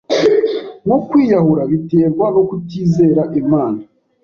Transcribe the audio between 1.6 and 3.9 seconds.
biterwa no kutizera Imana